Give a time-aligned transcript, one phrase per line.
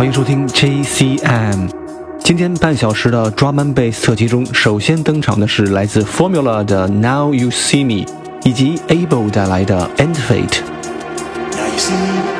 [0.00, 1.68] 欢迎收听 JCM。
[2.20, 8.10] 今天半小时的 Drum and Bass 特辑中，首先登场的是来自 Formula 的 Now You See Me，
[8.42, 10.62] 以及 Able 带来的 End Fate。
[11.52, 12.39] Now you see me.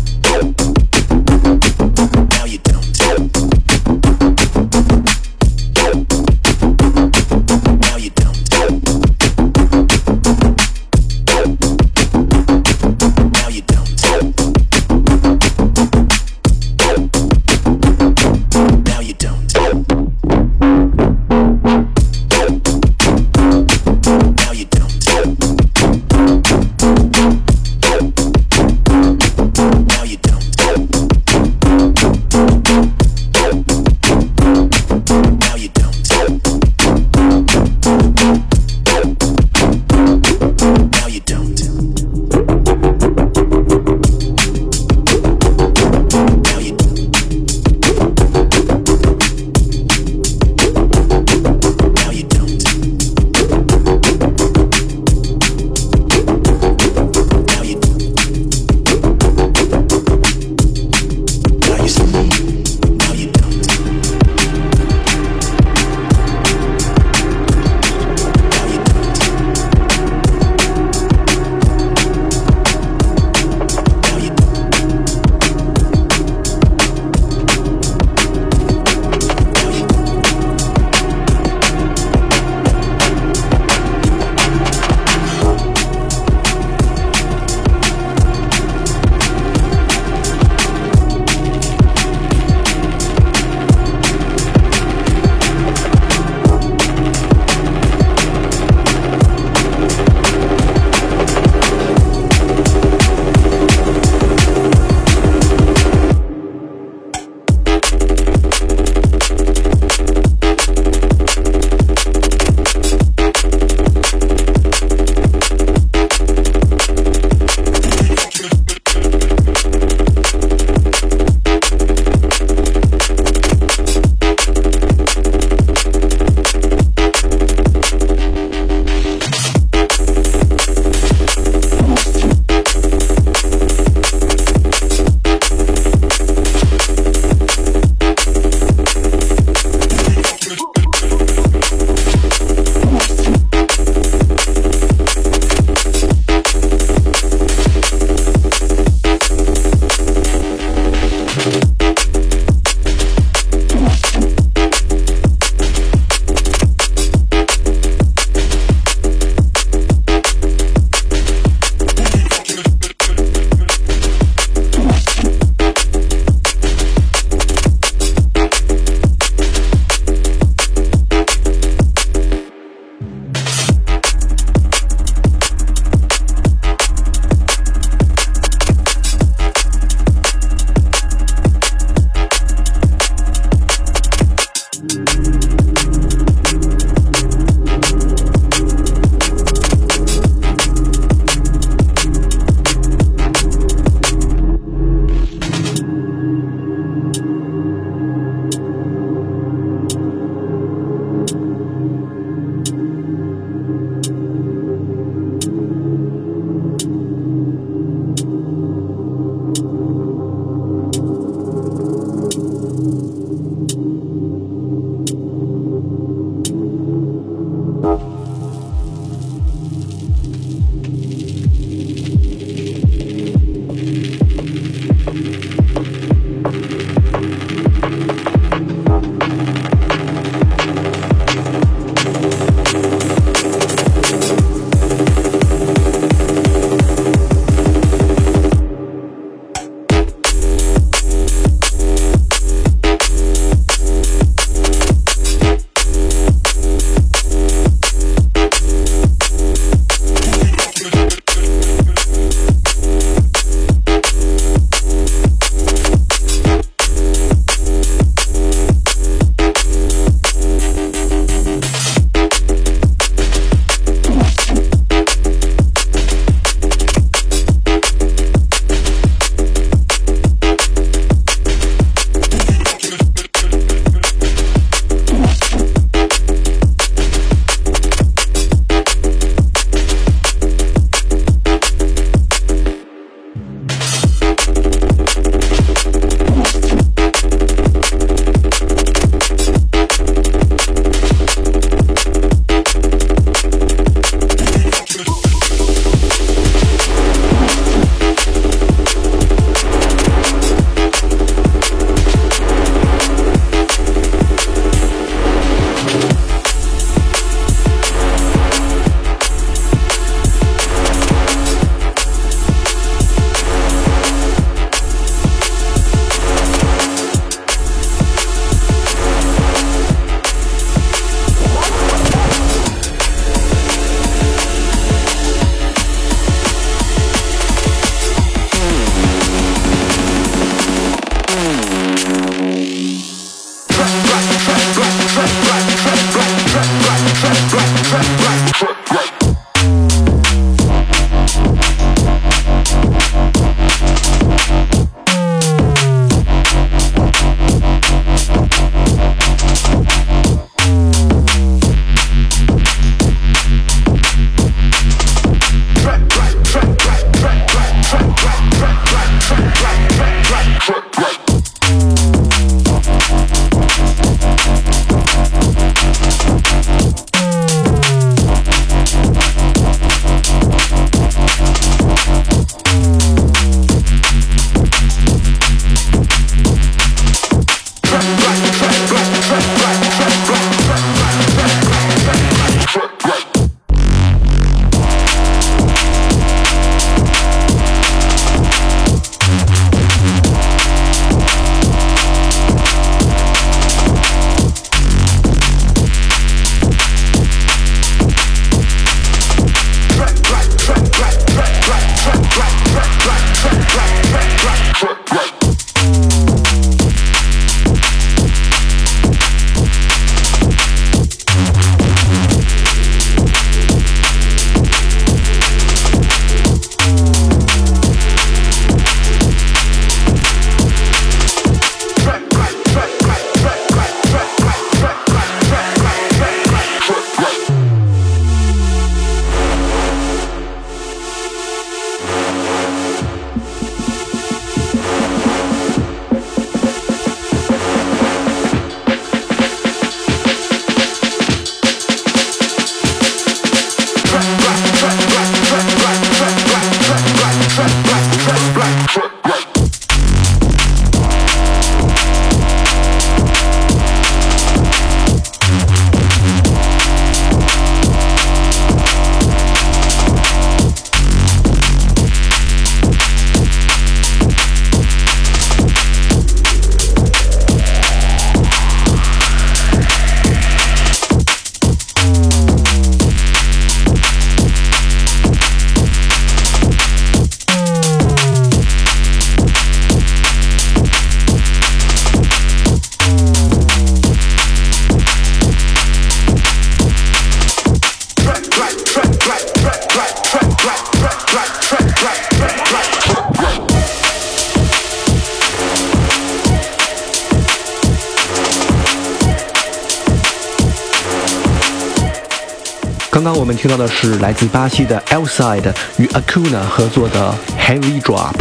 [503.61, 508.33] 听到的是来自巴西的 Elside 与 Acuna 合作的 Heavy Drop，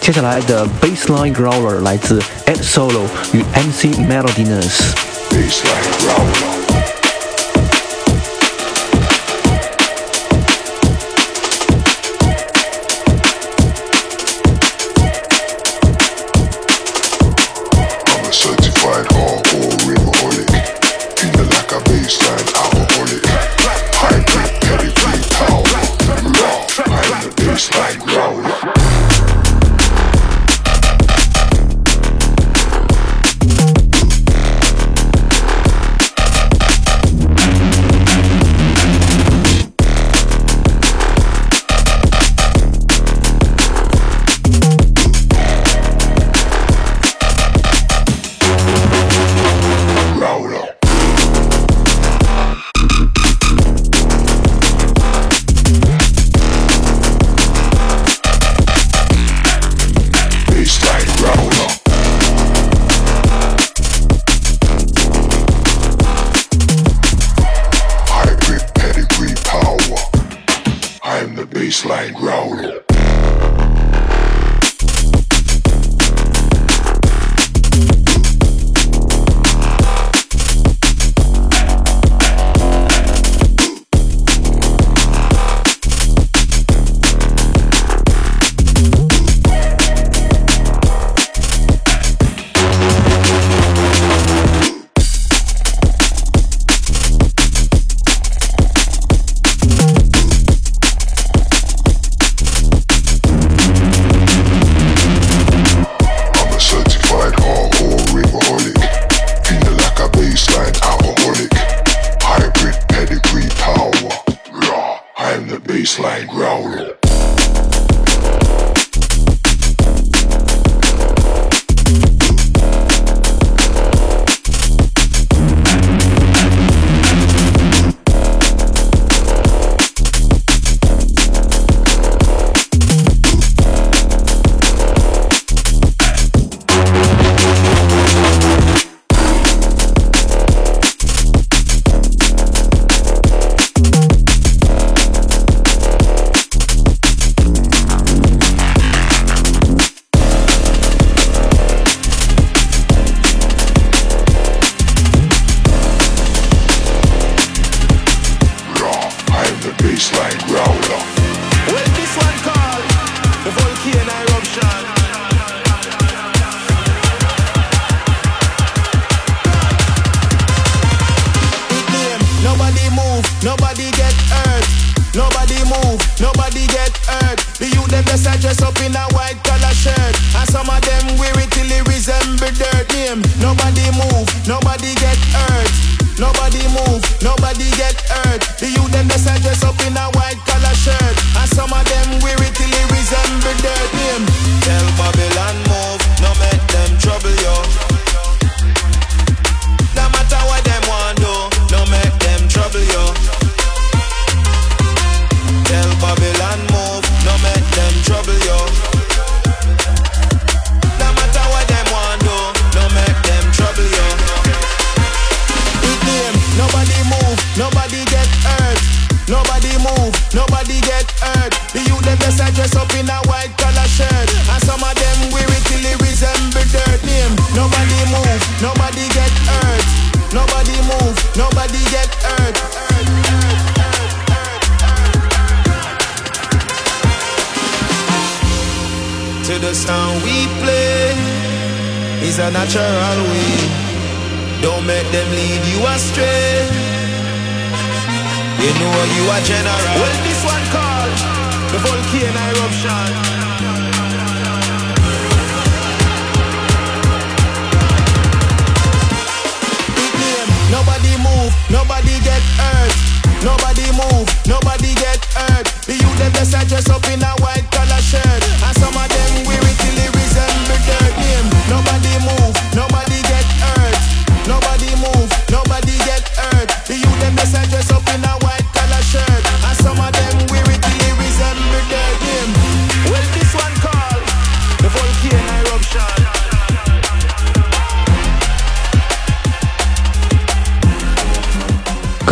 [0.00, 4.94] 接下来的 Baseline Growler 来自 Ed Solo 与 MC Melodiness。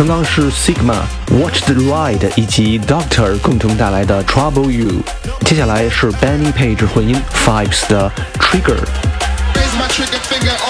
[0.05, 0.97] 刚刚是 Sigma、
[1.31, 5.01] Watch the Ride 以及 Doctor 共同带来的 Trouble You，
[5.45, 8.83] 接下来是 Benny Page 混音 Fives 的 Trigger。
[9.87, 10.62] Trigger finger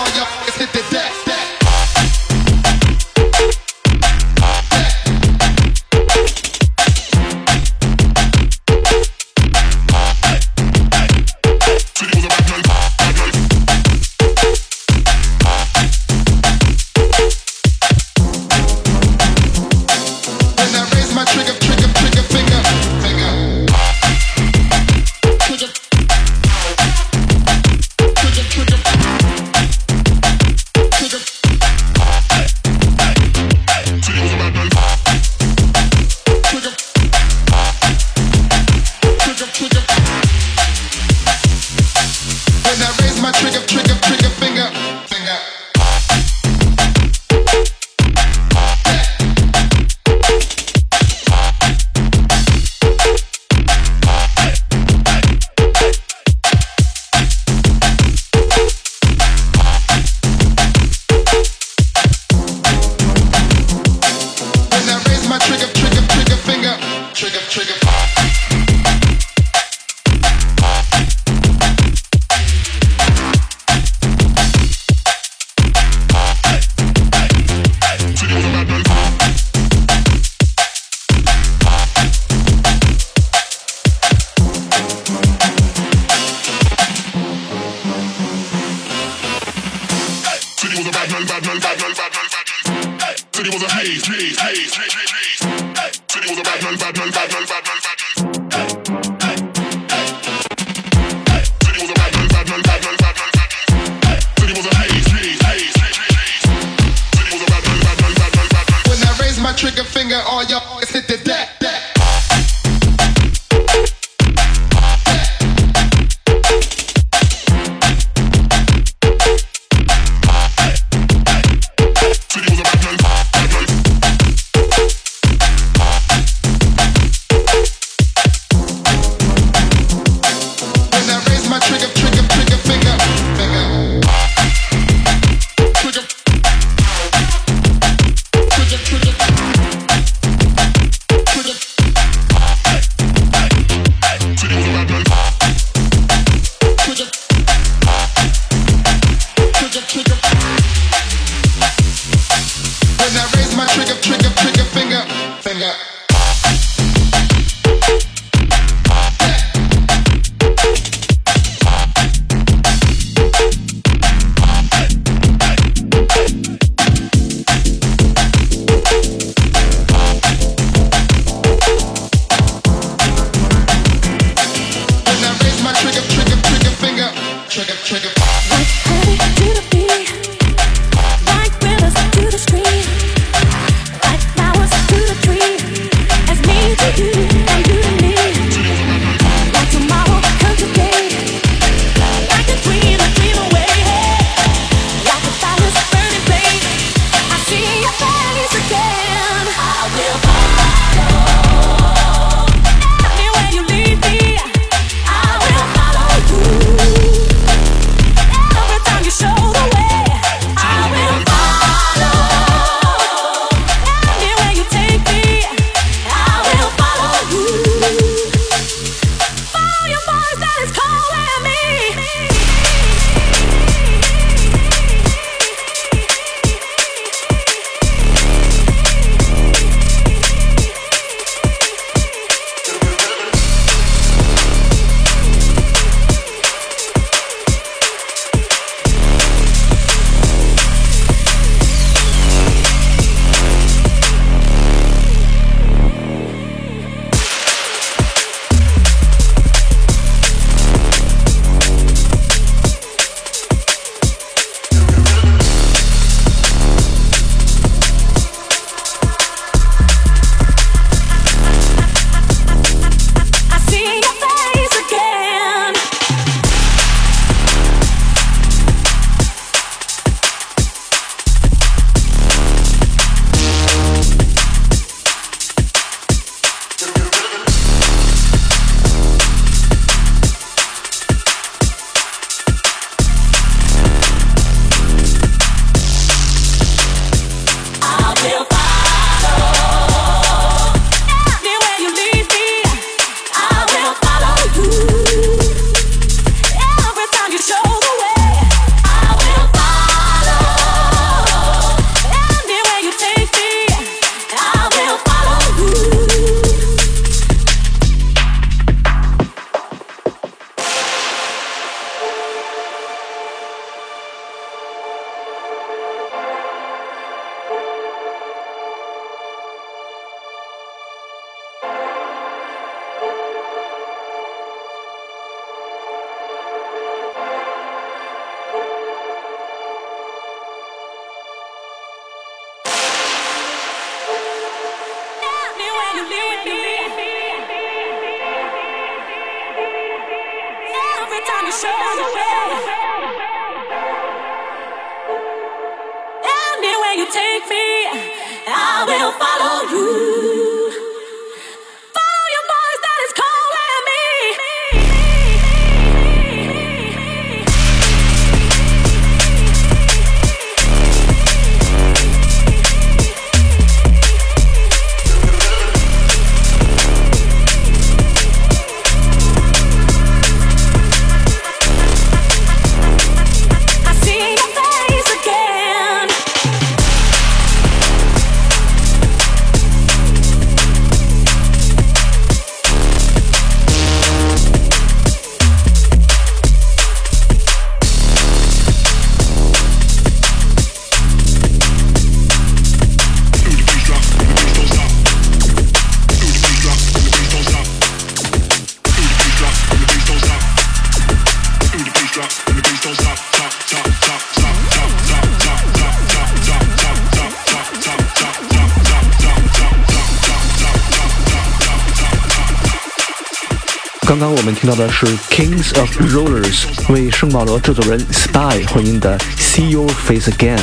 [414.62, 420.60] 听到的是 Kings of Rollers 为圣保罗制作人 Spy 混音的 See Your Face Again。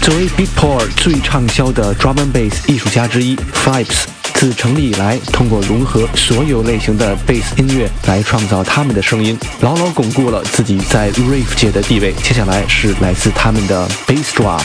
[0.00, 4.04] 作为 Beatport 最畅销的 Drum and Bass 艺术家之一，Fipes
[4.34, 12.12] 自成立以来，通过融合所有类型的 Bass 音乐来创造他们的声音，牢牢巩固了自己在 Rave 界的地位。
[12.22, 14.64] 接下来是来自他们的 Bass Drop。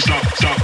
[0.00, 0.24] Stop.
[0.36, 0.59] Stop.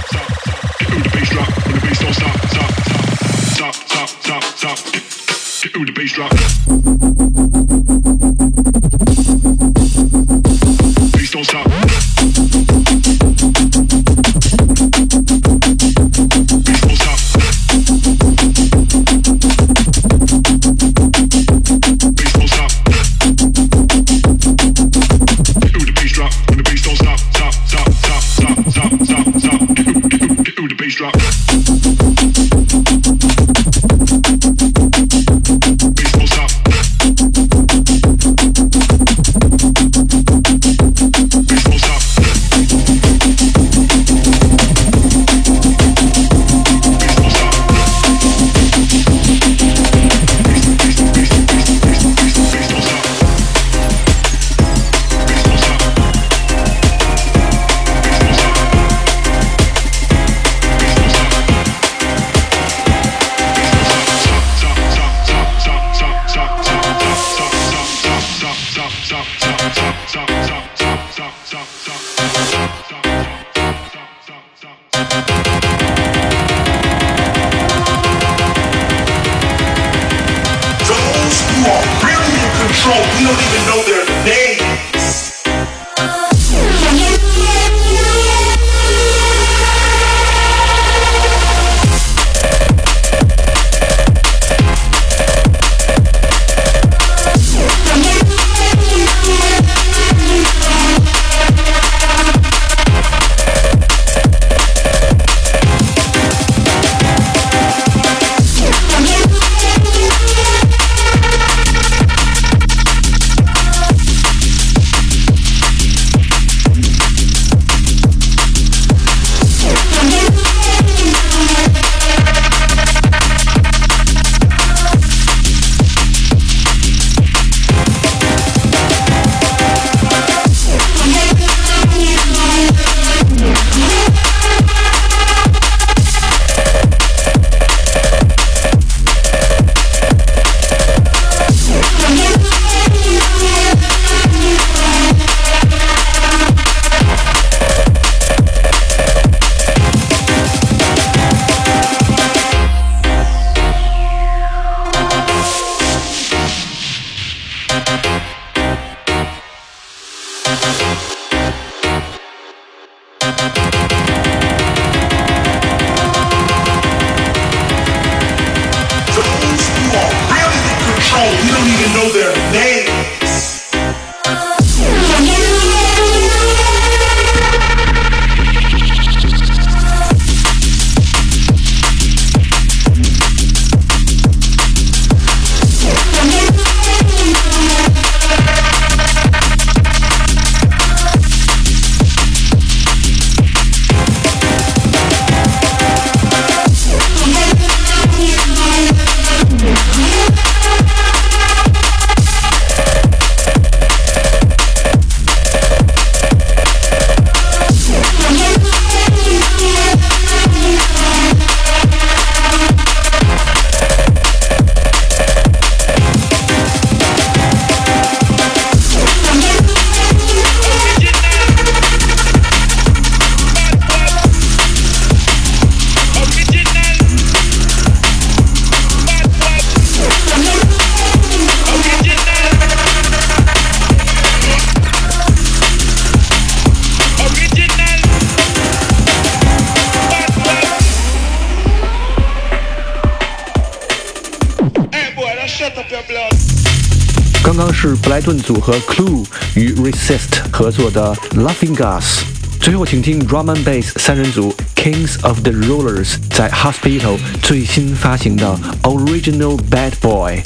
[248.17, 252.21] 莱顿组合 Clue 与 Resist 合作的 Laughing Gas。
[252.59, 260.41] 最后，请听 Drum and Bass 三人组 Kings of the Rollers 在 Hospital 最新发行的 Original Bad Boy。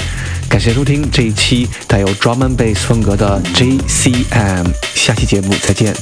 [0.50, 4.66] 感谢收听这一期带有 Drum and Bass 风格的 JCM。
[4.94, 5.94] 下期节目再见。